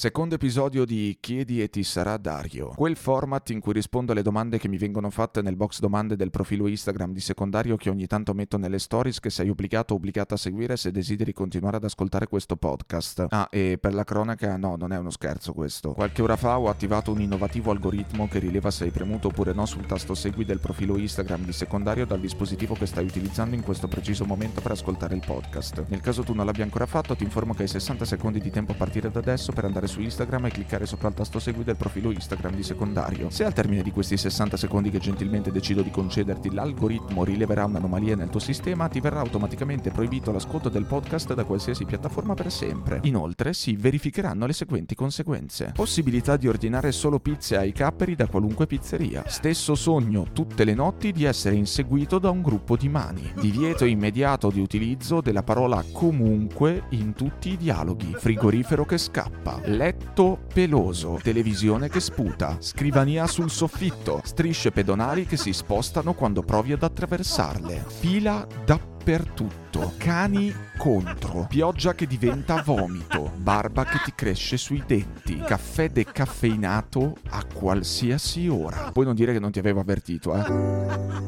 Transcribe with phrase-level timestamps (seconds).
[0.00, 4.56] Secondo episodio di Chiedi e ti sarà Dario, quel format in cui rispondo alle domande
[4.56, 8.32] che mi vengono fatte nel box domande del profilo Instagram di secondario che ogni tanto
[8.32, 12.28] metto nelle stories che sei obbligato o obbligata a seguire se desideri continuare ad ascoltare
[12.28, 13.26] questo podcast.
[13.28, 15.92] Ah, e per la cronaca, no, non è uno scherzo questo.
[15.92, 19.66] Qualche ora fa ho attivato un innovativo algoritmo che rileva se hai premuto oppure no
[19.66, 23.86] sul tasto segui del profilo Instagram di secondario dal dispositivo che stai utilizzando in questo
[23.86, 25.84] preciso momento per ascoltare il podcast.
[25.88, 28.72] Nel caso tu non l'abbia ancora fatto, ti informo che hai 60 secondi di tempo
[28.72, 31.76] a partire da adesso per andare su Instagram e cliccare sopra il tasto segui del
[31.76, 33.28] profilo Instagram di secondario.
[33.28, 38.14] Se al termine di questi 60 secondi che gentilmente decido di concederti l'algoritmo rileverà un'anomalia
[38.14, 43.00] nel tuo sistema, ti verrà automaticamente proibito l'ascolto del podcast da qualsiasi piattaforma per sempre.
[43.02, 45.72] Inoltre si verificheranno le seguenti conseguenze.
[45.74, 49.24] Possibilità di ordinare solo pizze ai capperi da qualunque pizzeria.
[49.26, 53.32] Stesso sogno tutte le notti di essere inseguito da un gruppo di mani.
[53.40, 58.14] Divieto immediato di utilizzo della parola comunque in tutti i dialoghi.
[58.16, 59.60] Frigorifero che scappa.
[59.80, 66.72] Letto peloso, televisione che sputa, scrivania sul soffitto, strisce pedonali che si spostano quando provi
[66.72, 74.84] ad attraversarle, fila dappertutto, cani contro, pioggia che diventa vomito, barba che ti cresce sui
[74.86, 78.90] denti, caffè decaffeinato a qualsiasi ora.
[78.92, 80.42] Puoi non dire che non ti avevo avvertito, eh?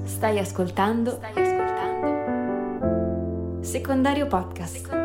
[0.04, 1.12] Stai ascoltando?
[1.12, 1.62] Stai ascoltando?
[3.62, 4.74] Secondario podcast.
[4.74, 5.01] Secondario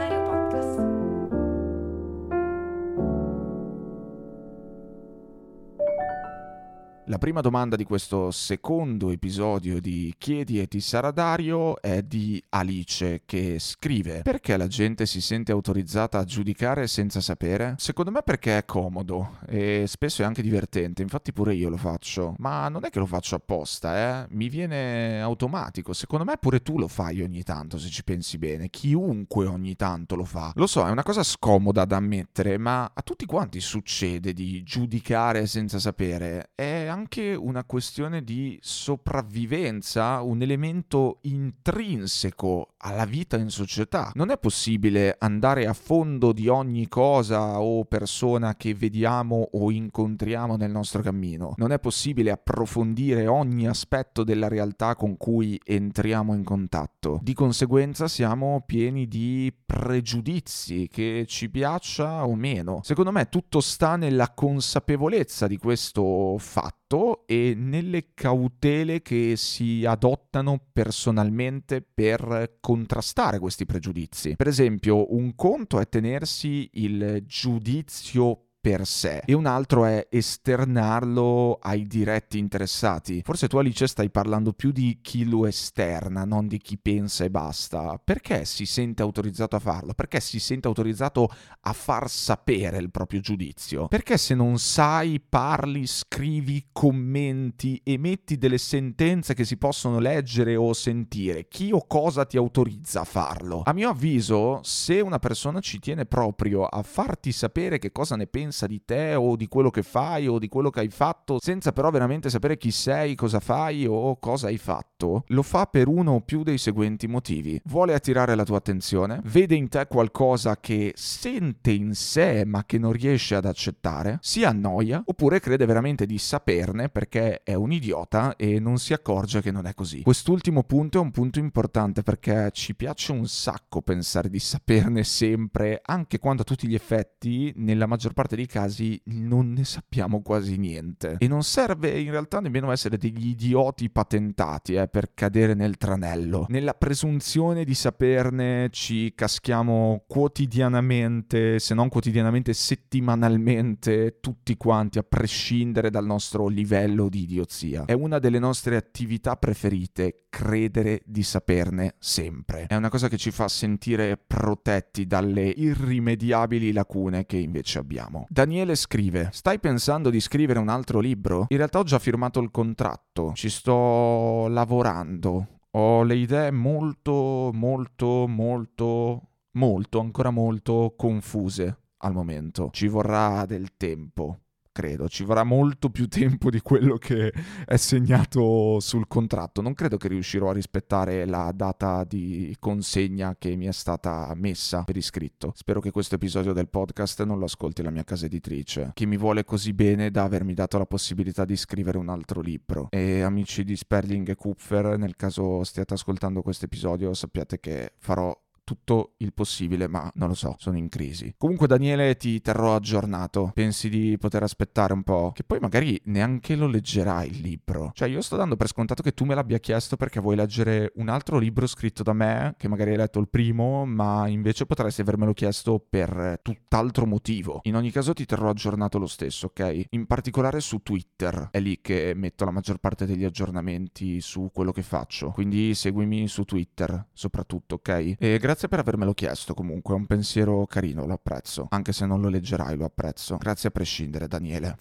[7.09, 12.43] La prima domanda di questo secondo episodio di Chiedi e ti sarà Dario è di
[12.49, 17.75] Alice che scrive Perché la gente si sente autorizzata a giudicare senza sapere?
[17.77, 22.35] Secondo me perché è comodo e spesso è anche divertente, infatti pure io lo faccio,
[22.39, 24.27] ma non è che lo faccio apposta, eh?
[24.31, 28.69] Mi viene automatico, secondo me pure tu lo fai ogni tanto se ci pensi bene,
[28.69, 30.51] chiunque ogni tanto lo fa.
[30.55, 35.47] Lo so, è una cosa scomoda da ammettere, ma a tutti quanti succede di giudicare
[35.47, 36.49] senza sapere.
[36.53, 36.96] È anche
[37.35, 44.11] una questione di sopravvivenza, un elemento intrinseco alla vita in società.
[44.13, 50.55] Non è possibile andare a fondo di ogni cosa o persona che vediamo o incontriamo
[50.55, 51.53] nel nostro cammino.
[51.57, 57.19] Non è possibile approfondire ogni aspetto della realtà con cui entriamo in contatto.
[57.21, 62.81] Di conseguenza siamo pieni di pregiudizi, che ci piaccia o meno.
[62.83, 70.59] Secondo me tutto sta nella consapevolezza di questo fatto e nelle cautele che si adottano
[70.71, 74.35] personalmente per contrastare questi pregiudizi.
[74.35, 81.57] Per esempio, un conto è tenersi il giudizio per sé e un altro è esternarlo
[81.61, 83.21] ai diretti interessati.
[83.23, 87.29] Forse tu Alice stai parlando più di chi lo esterna, non di chi pensa e
[87.29, 87.97] basta.
[88.03, 89.93] Perché si sente autorizzato a farlo?
[89.93, 91.29] Perché si sente autorizzato
[91.61, 93.87] a far sapere il proprio giudizio?
[93.87, 100.73] Perché se non sai, parli, scrivi, commenti, emetti delle sentenze che si possono leggere o
[100.73, 101.47] sentire?
[101.47, 103.61] Chi o cosa ti autorizza a farlo?
[103.63, 108.27] A mio avviso, se una persona ci tiene proprio a farti sapere che cosa ne
[108.27, 111.71] pensa di te o di quello che fai o di quello che hai fatto, senza
[111.71, 116.13] però veramente sapere chi sei, cosa fai o cosa hai fatto, lo fa per uno
[116.13, 117.61] o più dei seguenti motivi.
[117.65, 122.77] Vuole attirare la tua attenzione, vede in te qualcosa che sente in sé ma che
[122.77, 128.35] non riesce ad accettare, si annoia oppure crede veramente di saperne perché è un idiota
[128.37, 130.01] e non si accorge che non è così.
[130.01, 135.81] Quest'ultimo punto è un punto importante perché ci piace un sacco pensare di saperne sempre,
[135.83, 140.57] anche quando a tutti gli effetti, nella maggior parte dei casi, non ne sappiamo quasi
[140.57, 141.15] niente.
[141.17, 146.45] E non serve in realtà nemmeno essere degli idioti patentati eh, per cadere nel tranello.
[146.49, 155.89] Nella presunzione di saperne ci caschiamo quotidianamente, se non quotidianamente, settimanalmente, tutti quanti, a prescindere
[155.89, 157.85] dal nostro livello di idiozia.
[157.85, 162.67] È una delle nostre attività preferite, credere di saperne sempre.
[162.67, 168.26] È una cosa che ci fa sentire protetti dalle irrimediabili lacune che invece abbiamo.
[168.29, 171.45] Daniele scrive: Stai pensando di scrivere un altro libro?
[171.49, 175.59] In realtà ho già firmato il contratto, ci sto lavorando.
[175.71, 179.21] Ho le idee molto, molto, molto,
[179.51, 182.69] molto, ancora molto confuse al momento.
[182.71, 184.39] Ci vorrà del tempo
[184.77, 185.09] credo.
[185.09, 187.33] Ci vorrà molto più tempo di quello che
[187.65, 189.61] è segnato sul contratto.
[189.61, 194.83] Non credo che riuscirò a rispettare la data di consegna che mi è stata messa
[194.83, 195.51] per iscritto.
[195.55, 199.17] Spero che questo episodio del podcast non lo ascolti la mia casa editrice, che mi
[199.17, 202.89] vuole così bene da avermi dato la possibilità di scrivere un altro libro.
[202.91, 208.31] E amici di Sperling e Kupfer, nel caso stiate ascoltando questo episodio, sappiate che farò
[208.67, 211.33] tutto il possibile, ma non lo so, sono in crisi.
[211.37, 213.51] Comunque Daniele ti terrò aggiornato.
[213.53, 215.31] Pensi di poter aspettare un po'?
[215.33, 217.91] Che poi magari neanche lo leggerai il libro.
[217.93, 221.07] Cioè io sto dando per scontato che tu me l'abbia chiesto perché vuoi leggere un
[221.07, 225.31] altro libro scritto da me, che magari hai letto il primo, ma invece potresti avermelo
[225.31, 227.61] chiesto per tutt'altro motivo.
[227.63, 229.85] In ogni caso ti terrò aggiornato lo stesso, ok?
[229.91, 231.47] In particolare su Twitter.
[231.51, 235.29] È lì che metto la maggior parte degli aggiornamenti su quello che faccio.
[235.29, 238.15] Quindi seguimi su Twitter, soprattutto, ok?
[238.19, 241.67] E grazie Grazie per avermelo chiesto comunque, è un pensiero carino, lo apprezzo.
[241.69, 243.37] Anche se non lo leggerai, lo apprezzo.
[243.37, 244.77] Grazie a prescindere, Daniele.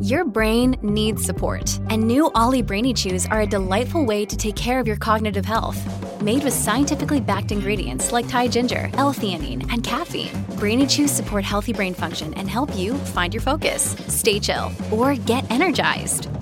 [0.00, 4.56] Your brain needs support, and new Ollie Brainy Chews are a delightful way to take
[4.56, 5.78] care of your cognitive health.
[6.20, 11.72] Made with scientifically backed ingredients like Thai ginger, L-theanine, and caffeine, Brainy Chews support healthy
[11.72, 16.26] brain function and help you find your focus, stay chill, or get energized.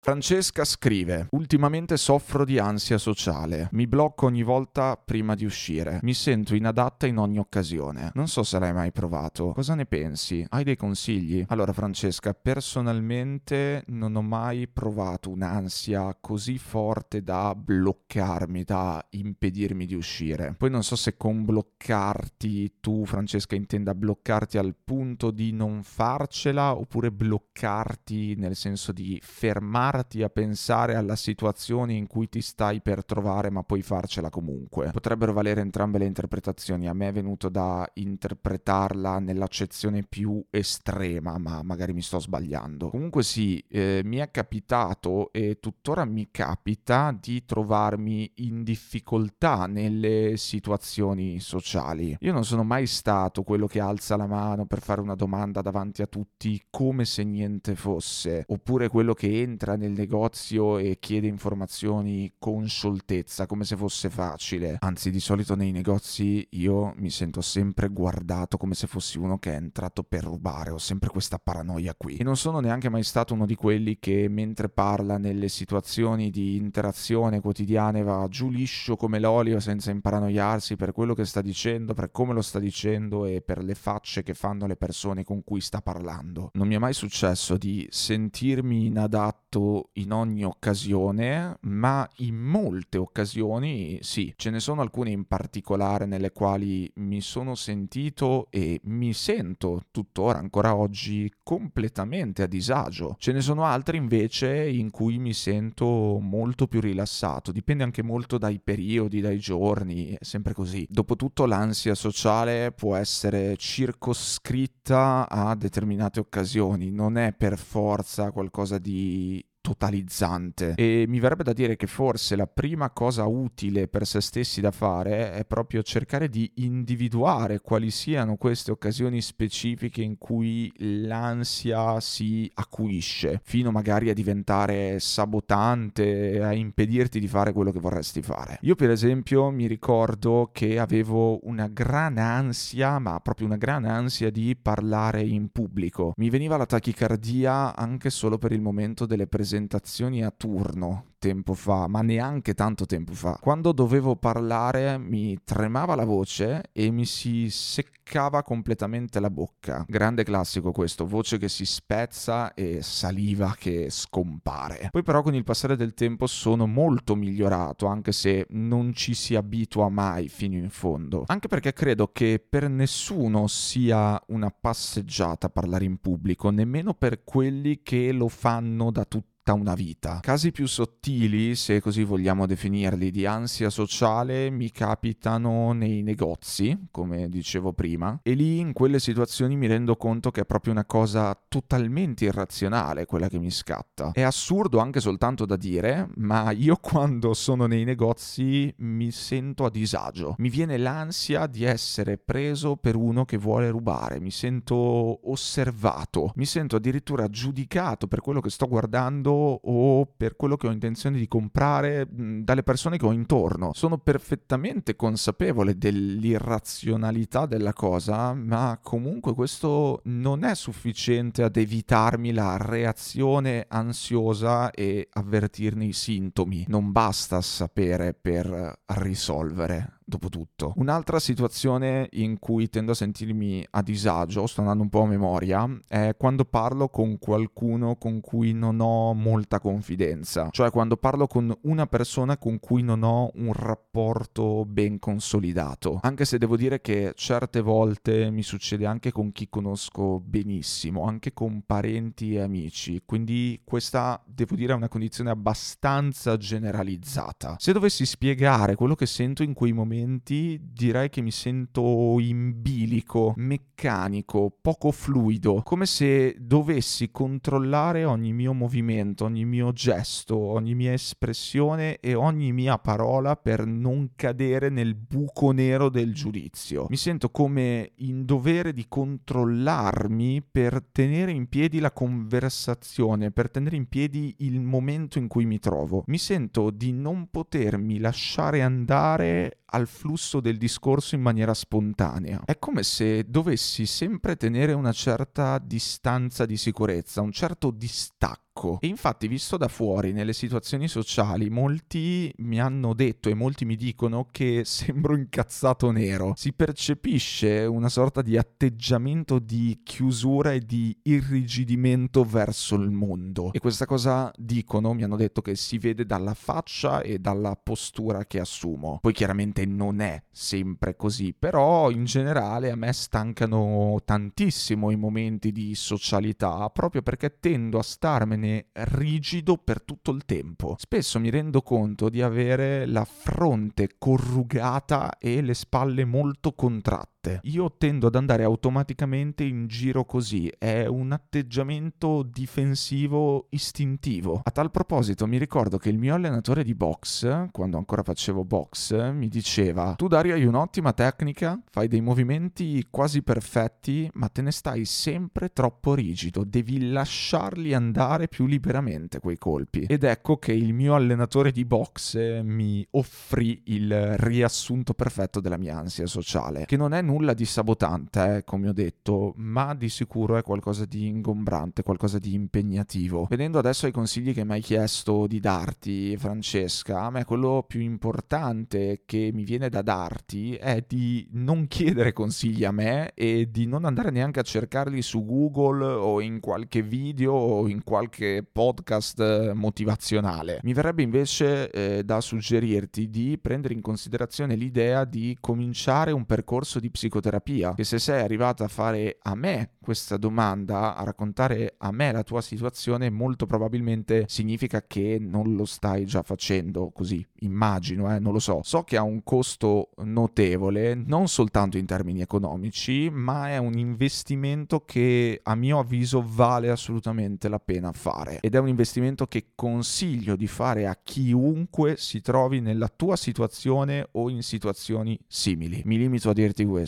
[0.00, 3.68] Francesca scrive: Ultimamente soffro di ansia sociale.
[3.72, 5.98] Mi blocco ogni volta prima di uscire.
[6.02, 8.12] Mi sento inadatta in ogni occasione.
[8.14, 9.52] Non so se l'hai mai provato.
[9.52, 10.46] Cosa ne pensi?
[10.48, 11.44] Hai dei consigli?
[11.48, 19.94] Allora, Francesca, personalmente non ho mai provato un'ansia così forte da bloccarmi, da impedirmi di
[19.94, 20.54] uscire.
[20.56, 26.74] Poi non so se con bloccarti tu, Francesca, intenda bloccarti al punto di non farcela
[26.74, 32.80] oppure bloccarti nel senso di fermare fermarti a pensare alla situazione in cui ti stai
[32.80, 34.90] per trovare, ma puoi farcela comunque.
[34.92, 36.88] Potrebbero valere entrambe le interpretazioni.
[36.88, 42.90] A me è venuto da interpretarla nell'accezione più estrema, ma magari mi sto sbagliando.
[42.90, 50.36] Comunque sì, eh, mi è capitato e tuttora mi capita di trovarmi in difficoltà nelle
[50.36, 52.16] situazioni sociali.
[52.20, 56.02] Io non sono mai stato quello che alza la mano per fare una domanda davanti
[56.02, 62.34] a tutti come se niente fosse, oppure quello che entra nel negozio e chiede informazioni
[62.38, 64.76] con scioltezza, come se fosse facile.
[64.80, 69.52] Anzi, di solito nei negozi io mi sento sempre guardato come se fossi uno che
[69.52, 72.16] è entrato per rubare, ho sempre questa paranoia qui.
[72.16, 76.56] E non sono neanche mai stato uno di quelli che mentre parla nelle situazioni di
[76.56, 82.10] interazione quotidiane va giù liscio come l'olio senza imparanoiarsi per quello che sta dicendo, per
[82.10, 85.80] come lo sta dicendo e per le facce che fanno le persone con cui sta
[85.80, 86.50] parlando.
[86.54, 93.98] Non mi è mai successo di sentirmi inadatto in ogni occasione, ma in molte occasioni
[94.02, 99.86] sì, ce ne sono alcune in particolare nelle quali mi sono sentito e mi sento
[99.90, 103.16] tuttora ancora oggi completamente a disagio.
[103.18, 108.36] Ce ne sono altre invece in cui mi sento molto più rilassato, dipende anche molto
[108.36, 110.86] dai periodi, dai giorni, è sempre così.
[110.90, 119.42] Dopotutto l'ansia sociale può essere circoscritta a determinate occasioni, non è per forza qualcosa di
[119.68, 120.72] totalizzante.
[120.76, 124.70] E mi verrebbe da dire che forse la prima cosa utile per se stessi da
[124.70, 132.50] fare è proprio cercare di individuare quali siano queste occasioni specifiche in cui l'ansia si
[132.54, 138.58] acuisce fino magari a diventare sabotante a impedirti di fare quello che vorresti fare.
[138.62, 144.30] Io per esempio mi ricordo che avevo una gran ansia ma proprio una gran ansia
[144.30, 146.14] di parlare in pubblico.
[146.16, 151.54] Mi veniva la tachicardia anche solo per il momento delle presentazioni presentazioni a turno tempo
[151.54, 153.38] fa, ma neanche tanto tempo fa.
[153.40, 159.84] Quando dovevo parlare mi tremava la voce e mi si seccava completamente la bocca.
[159.88, 164.88] Grande classico questo, voce che si spezza e saliva che scompare.
[164.90, 169.34] Poi però con il passare del tempo sono molto migliorato, anche se non ci si
[169.34, 171.24] abitua mai fino in fondo.
[171.26, 177.80] Anche perché credo che per nessuno sia una passeggiata parlare in pubblico, nemmeno per quelli
[177.82, 180.20] che lo fanno da tutta una vita.
[180.20, 186.88] Casi più sottili sottili, se così vogliamo definirli, di ansia sociale mi capitano nei negozi,
[186.90, 190.84] come dicevo prima, e lì in quelle situazioni mi rendo conto che è proprio una
[190.84, 194.10] cosa totalmente irrazionale quella che mi scatta.
[194.12, 199.70] È assurdo anche soltanto da dire, ma io quando sono nei negozi mi sento a
[199.70, 200.34] disagio.
[200.38, 206.44] Mi viene l'ansia di essere preso per uno che vuole rubare, mi sento osservato, mi
[206.44, 211.28] sento addirittura giudicato per quello che sto guardando o per quello che ho intenzione di
[211.28, 213.72] comprare dalle persone che ho intorno.
[213.72, 222.56] Sono perfettamente consapevole dell'irrazionalità della cosa, ma comunque questo non è sufficiente ad evitarmi la
[222.56, 226.64] reazione ansiosa e avvertirne i sintomi.
[226.68, 230.72] Non basta sapere per risolvere dopo tutto.
[230.76, 235.68] Un'altra situazione in cui tendo a sentirmi a disagio, sto andando un po' a memoria,
[235.86, 241.54] è quando parlo con qualcuno con cui non ho molta confidenza, cioè quando parlo con
[241.62, 247.12] una persona con cui non ho un rapporto ben consolidato, anche se devo dire che
[247.14, 253.60] certe volte mi succede anche con chi conosco benissimo, anche con parenti e amici, quindi
[253.62, 257.56] questa devo dire è una condizione abbastanza generalizzata.
[257.58, 262.60] Se dovessi spiegare quello che sento in quei momenti momenti direi che mi sento in
[262.60, 270.74] bilico, meccanico, poco fluido, come se dovessi controllare ogni mio movimento, ogni mio gesto, ogni
[270.74, 276.86] mia espressione e ogni mia parola per non cadere nel buco nero del giudizio.
[276.88, 283.76] Mi sento come in dovere di controllarmi per tenere in piedi la conversazione, per tenere
[283.76, 286.04] in piedi il momento in cui mi trovo.
[286.06, 292.42] Mi sento di non potermi lasciare andare al flusso del discorso in maniera spontanea.
[292.44, 298.78] È come se dovessi sempre tenere una certa distanza di sicurezza, un certo distacco poco.
[298.80, 303.76] E infatti, visto da fuori, nelle situazioni sociali, molti mi hanno detto e molti mi
[303.76, 306.34] dicono che sembro incazzato nero.
[306.36, 313.52] Si percepisce una sorta di atteggiamento di chiusura e di irrigidimento verso il mondo.
[313.52, 318.24] E questa cosa dicono, mi hanno detto che si vede dalla faccia e dalla postura
[318.26, 318.98] che assumo.
[319.00, 325.52] Poi chiaramente non è sempre così, però in generale a me stancano tantissimo i momenti
[325.52, 330.76] di socialità proprio perché tendo a starmene rimane rigido per tutto il tempo.
[330.78, 337.40] Spesso mi rendo conto di avere la fronte corrugata e le spalle molto contratte niente.
[337.48, 344.40] Io tendo ad andare automaticamente in giro così, è un atteggiamento difensivo istintivo.
[344.42, 349.12] A tal proposito mi ricordo che il mio allenatore di box, quando ancora facevo box,
[349.12, 354.50] mi diceva "Tu Dario hai un'ottima tecnica, fai dei movimenti quasi perfetti, ma te ne
[354.50, 359.86] stai sempre troppo rigido, devi lasciarli andare più liberamente quei colpi".
[359.88, 365.76] Ed ecco che il mio allenatore di box mi offrì il riassunto perfetto della mia
[365.76, 370.36] ansia sociale, che non è nulla di sabotante, eh, come ho detto, ma di sicuro
[370.36, 373.26] è qualcosa di ingombrante, qualcosa di impegnativo.
[373.28, 377.80] Vedendo adesso ai consigli che mi hai chiesto di darti, Francesca, a me quello più
[377.80, 383.66] importante che mi viene da darti è di non chiedere consigli a me e di
[383.66, 389.52] non andare neanche a cercarli su Google o in qualche video o in qualche podcast
[389.52, 390.60] motivazionale.
[390.62, 396.80] Mi verrebbe invece eh, da suggerirti di prendere in considerazione l'idea di cominciare un percorso
[396.80, 401.92] di psicoterapia, che se sei arrivata a fare a me questa domanda, a raccontare a
[401.92, 408.12] me la tua situazione, molto probabilmente significa che non lo stai già facendo così, immagino,
[408.12, 408.60] eh, non lo so.
[408.64, 414.82] So che ha un costo notevole, non soltanto in termini economici, ma è un investimento
[414.84, 420.34] che a mio avviso vale assolutamente la pena fare ed è un investimento che consiglio
[420.34, 425.82] di fare a chiunque si trovi nella tua situazione o in situazioni simili.
[425.84, 426.87] Mi limito a dirti questo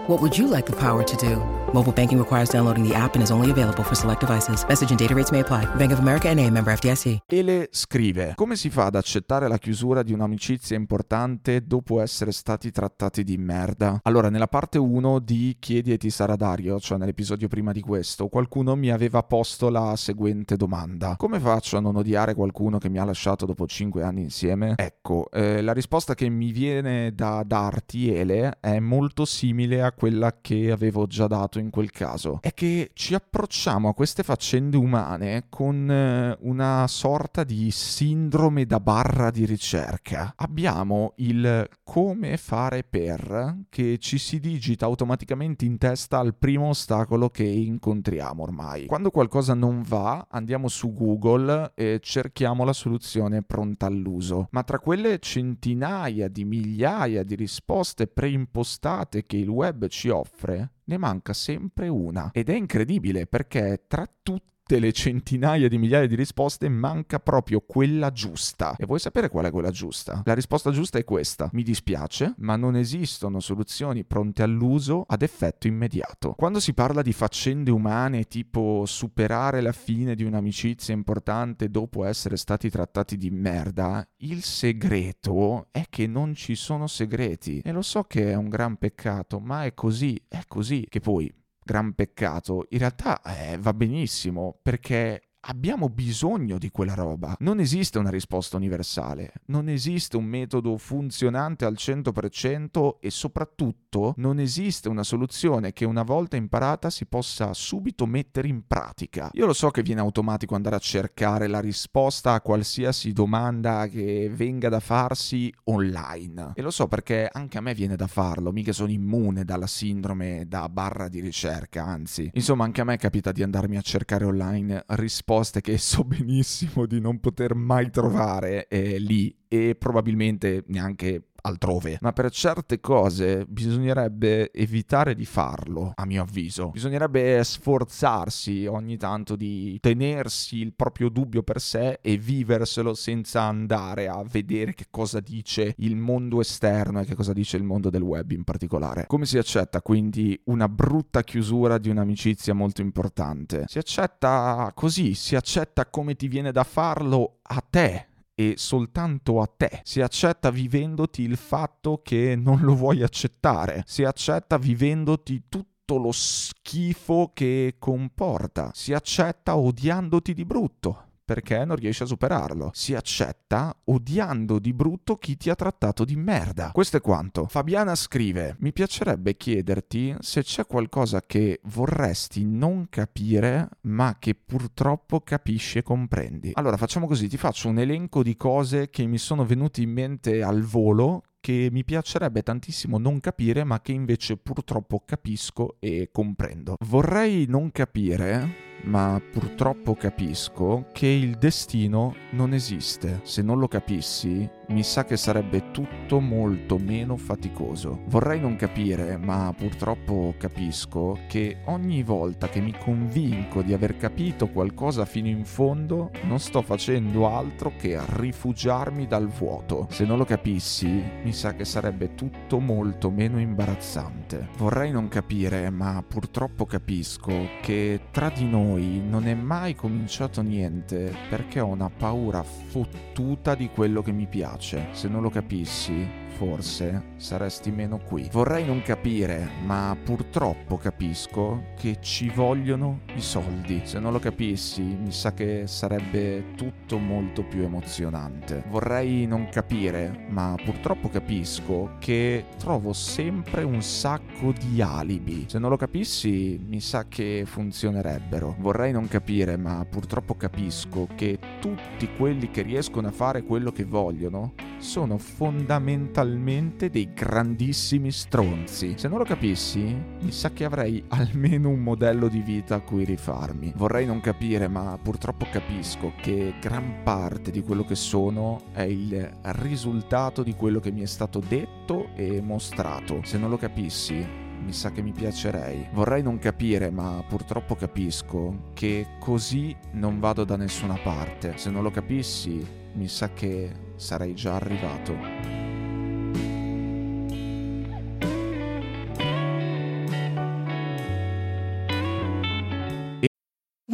[0.11, 1.41] What would you like the power to do?
[1.73, 4.65] Mobile banking requires downloading the app and is only available for select devices.
[4.67, 5.63] Message and data rates may apply.
[5.77, 7.19] Bank of America NA, member FDIC.
[7.27, 12.71] Ele scrive: Come si fa ad accettare la chiusura di un'amicizia importante dopo essere stati
[12.71, 14.01] trattati di merda?
[14.03, 18.27] Allora, nella parte 1 di Chiedi e ti sarà Dario, cioè nell'episodio prima di questo,
[18.27, 22.99] qualcuno mi aveva posto la seguente domanda: Come faccio a non odiare qualcuno che mi
[22.99, 24.73] ha lasciato dopo 5 anni insieme?
[24.75, 29.99] Ecco, eh, la risposta che mi viene da darti, Ele, è molto simile a quella
[30.41, 32.39] che avevo già dato in quel caso.
[32.41, 38.79] È che ci approcciamo a queste faccende umane con eh, una sorta di sindrome da
[38.79, 40.33] barra di ricerca.
[40.37, 47.29] Abbiamo il come fare per che ci si digita automaticamente in testa al primo ostacolo
[47.29, 48.87] che incontriamo ormai.
[48.87, 54.47] Quando qualcosa non va, andiamo su Google e cerchiamo la soluzione pronta all'uso.
[54.51, 60.97] Ma tra quelle centinaia di migliaia di risposte preimpostate che il web ci offre, ne
[60.97, 62.31] manca sempre una.
[62.33, 68.11] Ed è incredibile perché tra tutte le centinaia di migliaia di risposte manca proprio quella
[68.11, 68.75] giusta.
[68.77, 70.21] E vuoi sapere qual è quella giusta?
[70.25, 71.49] La risposta giusta è questa.
[71.53, 76.33] Mi dispiace, ma non esistono soluzioni pronte all'uso ad effetto immediato.
[76.33, 82.37] Quando si parla di faccende umane tipo superare la fine di un'amicizia importante dopo essere
[82.37, 87.59] stati trattati di merda, il segreto è che non ci sono segreti.
[87.63, 90.85] E lo so che è un gran peccato, ma è così, è così.
[90.87, 91.31] Che poi
[91.63, 97.35] gran peccato, in realtà eh, va benissimo perché abbiamo bisogno di quella roba.
[97.39, 104.39] Non esiste una risposta universale, non esiste un metodo funzionante al 100% e soprattutto non
[104.39, 109.29] esiste una soluzione che una volta imparata si possa subito mettere in pratica.
[109.33, 114.29] Io lo so che viene automatico andare a cercare la risposta a qualsiasi domanda che
[114.33, 118.71] venga da farsi online e lo so perché anche a me viene da farlo, mica
[118.71, 122.29] sono immune dalla sindrome da barra di ricerca, anzi.
[122.33, 126.85] Insomma, anche a me capita di andarmi a cercare online risposte risposte che so benissimo
[126.85, 131.97] di non poter mai trovare eh, lì e probabilmente neanche altrove.
[132.01, 136.69] Ma per certe cose bisognerebbe evitare di farlo, a mio avviso.
[136.69, 144.07] Bisognerebbe sforzarsi ogni tanto di tenersi il proprio dubbio per sé e viverselo senza andare
[144.07, 148.01] a vedere che cosa dice il mondo esterno e che cosa dice il mondo del
[148.01, 149.05] web in particolare.
[149.07, 153.65] Come si accetta quindi una brutta chiusura di un'amicizia molto importante?
[153.67, 158.09] Si accetta così, si accetta come ti viene da farlo a te
[158.41, 159.81] e soltanto a te.
[159.83, 163.83] Si accetta vivendoti il fatto che non lo vuoi accettare.
[163.85, 168.71] Si accetta vivendoti tutto lo schifo che comporta.
[168.73, 172.71] Si accetta odiandoti di brutto perché non riesci a superarlo.
[172.73, 176.71] Si accetta odiando di brutto chi ti ha trattato di merda.
[176.73, 177.45] Questo è quanto.
[177.47, 185.21] Fabiana scrive: Mi piacerebbe chiederti se c'è qualcosa che vorresti non capire, ma che purtroppo
[185.21, 186.51] capisci e comprendi.
[186.55, 190.43] Allora, facciamo così: ti faccio un elenco di cose che mi sono venute in mente
[190.43, 196.75] al volo che mi piacerebbe tantissimo non capire, ma che invece purtroppo capisco e comprendo.
[196.81, 203.21] Vorrei non capire ma purtroppo capisco che il destino non esiste.
[203.23, 208.01] Se non lo capissi, mi sa che sarebbe tutto molto meno faticoso.
[208.05, 214.49] Vorrei non capire, ma purtroppo capisco che ogni volta che mi convinco di aver capito
[214.49, 219.87] qualcosa fino in fondo, non sto facendo altro che rifugiarmi dal vuoto.
[219.89, 224.49] Se non lo capissi, mi sa che sarebbe tutto molto meno imbarazzante.
[224.57, 227.31] Vorrei non capire, ma purtroppo capisco
[227.61, 233.69] che tra di noi non è mai cominciato niente perché ho una paura fottuta di
[233.69, 234.60] quello che mi piace.
[234.91, 238.27] Se non lo capissi, forse saresti meno qui.
[238.31, 243.81] Vorrei non capire, ma purtroppo capisco che ci vogliono i soldi.
[243.83, 248.63] Se non lo capissi, mi sa che sarebbe tutto molto più emozionante.
[248.69, 255.45] Vorrei non capire, ma purtroppo capisco che trovo sempre un sacco di alibi.
[255.47, 258.55] Se non lo capissi, mi sa che funzionerebbero.
[258.59, 263.83] Vorrei non capire, ma purtroppo capisco che tutti quelli che riescono a fare quello che
[263.83, 268.93] vogliono sono fondamentalmente dei grandissimi stronzi.
[268.95, 269.79] Se non lo capissi,
[270.19, 273.73] mi sa che avrei almeno un modello di vita a cui rifarmi.
[273.75, 279.31] Vorrei non capire, ma purtroppo capisco che gran parte di quello che sono è il
[279.41, 283.21] risultato di quello che mi è stato detto e mostrato.
[283.23, 284.23] Se non lo capissi,
[284.63, 285.87] mi sa che mi piacerei.
[285.91, 291.53] Vorrei non capire, ma purtroppo capisco che così non vado da nessuna parte.
[291.57, 295.60] Se non lo capissi, mi sa che sarei già arrivato.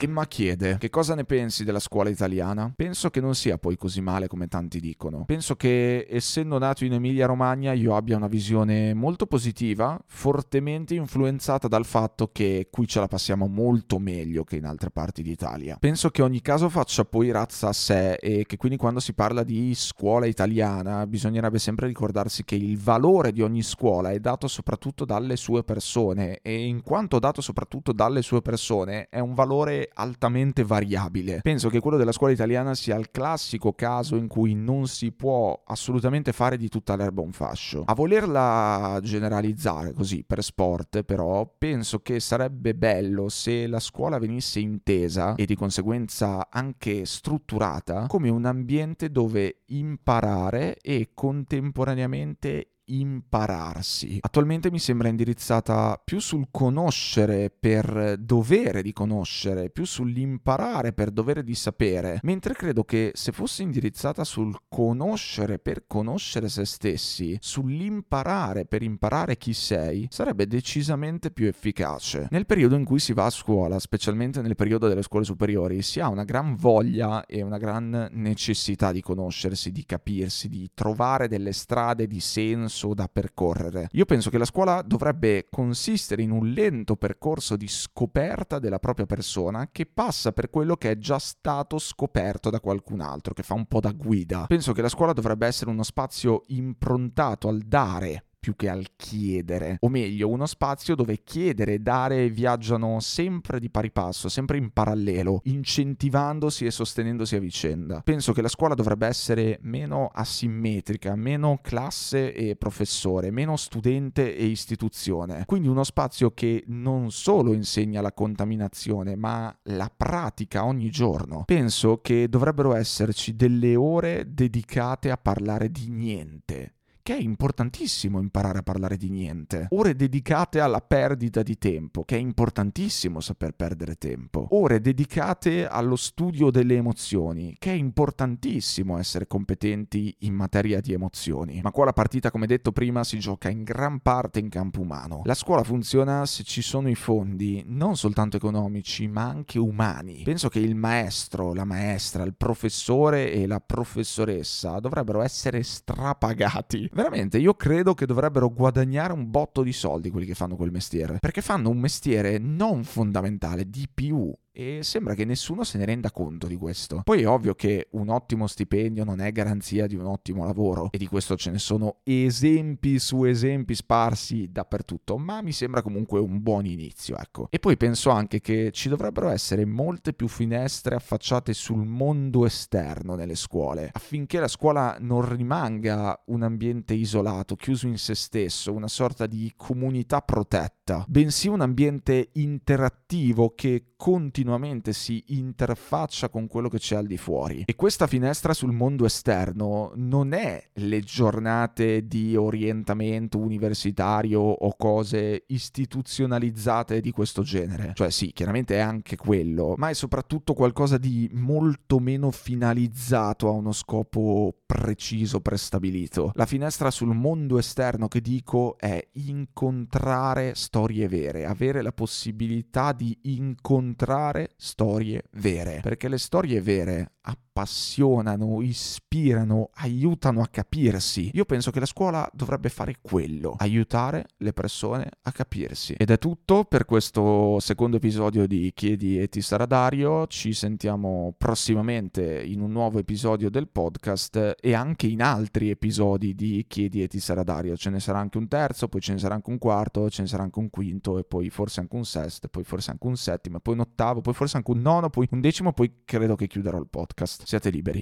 [0.00, 2.72] Emma chiede che cosa ne pensi della scuola italiana?
[2.76, 5.24] Penso che non sia poi così male come tanti dicono.
[5.24, 11.66] Penso che essendo nato in Emilia Romagna io abbia una visione molto positiva, fortemente influenzata
[11.66, 15.78] dal fatto che qui ce la passiamo molto meglio che in altre parti d'Italia.
[15.80, 19.42] Penso che ogni caso faccia poi razza a sé e che quindi quando si parla
[19.42, 25.04] di scuola italiana bisognerebbe sempre ricordarsi che il valore di ogni scuola è dato soprattutto
[25.04, 30.64] dalle sue persone e in quanto dato soprattutto dalle sue persone è un valore altamente
[30.64, 31.40] variabile.
[31.42, 35.60] Penso che quello della scuola italiana sia il classico caso in cui non si può
[35.66, 37.84] assolutamente fare di tutta l'erba un fascio.
[37.86, 44.60] A volerla generalizzare così per sport, però, penso che sarebbe bello se la scuola venisse
[44.60, 54.18] intesa e di conseguenza anche strutturata come un ambiente dove imparare e contemporaneamente impararsi.
[54.20, 61.42] Attualmente mi sembra indirizzata più sul conoscere per dovere di conoscere, più sull'imparare per dovere
[61.42, 68.64] di sapere, mentre credo che se fosse indirizzata sul conoscere per conoscere se stessi, sull'imparare
[68.64, 72.28] per imparare chi sei, sarebbe decisamente più efficace.
[72.30, 76.00] Nel periodo in cui si va a scuola, specialmente nel periodo delle scuole superiori, si
[76.00, 81.52] ha una gran voglia e una gran necessità di conoscersi, di capirsi, di trovare delle
[81.52, 83.88] strade di senso percorso da percorrere.
[83.92, 89.06] Io penso che la scuola dovrebbe consistere in un lento percorso di scoperta della propria
[89.06, 93.54] persona che passa per quello che è già stato scoperto da qualcun altro, che fa
[93.54, 94.46] un po' da guida.
[94.46, 99.76] Penso che la scuola dovrebbe essere uno spazio improntato al dare più che al chiedere,
[99.80, 104.70] o meglio, uno spazio dove chiedere e dare viaggiano sempre di pari passo, sempre in
[104.70, 108.00] parallelo, incentivandosi e sostenendosi a vicenda.
[108.00, 114.46] Penso che la scuola dovrebbe essere meno asimmetrica, meno classe e professore, meno studente e
[114.46, 121.42] istituzione, quindi uno spazio che non solo insegna la contaminazione, ma la pratica ogni giorno.
[121.44, 126.72] Penso che dovrebbero esserci delle ore dedicate a parlare di niente
[127.08, 129.68] che è importantissimo imparare a parlare di niente.
[129.70, 134.46] Ore dedicate alla perdita di tempo, che è importantissimo saper perdere tempo.
[134.50, 141.60] Ore dedicate allo studio delle emozioni, che è importantissimo essere competenti in materia di emozioni.
[141.62, 145.22] Ma qua la partita, come detto prima, si gioca in gran parte in campo umano.
[145.24, 150.24] La scuola funziona se ci sono i fondi, non soltanto economici, ma anche umani.
[150.24, 157.38] Penso che il maestro, la maestra, il professore e la professoressa dovrebbero essere strapagati veramente
[157.38, 161.42] io credo che dovrebbero guadagnare un botto di soldi quelli che fanno quel mestiere, perché
[161.42, 166.48] fanno un mestiere non fondamentale, di più e sembra che nessuno se ne renda conto
[166.48, 167.02] di questo.
[167.04, 170.98] Poi è ovvio che un ottimo stipendio non è garanzia di un ottimo lavoro e
[170.98, 176.42] di questo ce ne sono esempi su esempi sparsi dappertutto, ma mi sembra comunque un
[176.42, 177.46] buon inizio, ecco.
[177.50, 183.14] E poi penso anche che ci dovrebbero essere molte più finestre affacciate sul mondo esterno
[183.14, 188.88] nelle scuole, affinché la scuola non rimanga un ambiente isolato, chiuso in se stesso, una
[188.88, 196.78] sorta di comunità protetta, bensì un ambiente interattivo che continuamente si interfaccia con quello che
[196.78, 197.64] c'è al di fuori.
[197.66, 205.42] E questa finestra sul mondo esterno non è le giornate di orientamento universitario o cose
[205.48, 207.90] istituzionalizzate di questo genere.
[207.96, 213.50] Cioè sì, chiaramente è anche quello, ma è soprattutto qualcosa di molto meno finalizzato a
[213.50, 216.30] uno scopo preciso, prestabilito.
[216.34, 223.18] La finestra sul mondo esterno che dico è incontrare storie vere, avere la possibilità di
[223.22, 231.30] incontrare raccontare storie vere, perché le storie vere appassionano, ispirano, aiutano a capirsi.
[231.34, 235.94] Io penso che la scuola dovrebbe fare quello, aiutare le persone a capirsi.
[235.94, 240.26] Ed è tutto per questo secondo episodio di Chiedi e ti sarà Dario.
[240.26, 246.64] Ci sentiamo prossimamente in un nuovo episodio del podcast e anche in altri episodi di
[246.68, 247.76] Chiedi e ti sarà Dario.
[247.76, 250.28] Ce ne sarà anche un terzo, poi ce ne sarà anche un quarto, ce ne
[250.28, 253.58] sarà anche un quinto e poi forse anche un sesto, poi forse anche un settimo,
[253.60, 256.78] poi un ottavo, poi forse anche un nono, poi un decimo, poi credo che chiuderò
[256.78, 256.86] il
[257.18, 258.00] podcast siate liberi.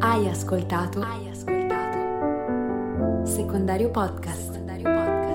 [0.00, 1.00] Hai ascoltato?
[1.00, 3.26] Hai ascoltato?
[3.26, 4.52] Secondario Podcast.
[4.52, 5.26] Secondario Podcast.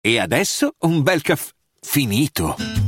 [0.00, 2.87] E adesso un bel caffè finito.